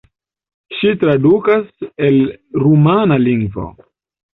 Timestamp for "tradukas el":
1.03-2.21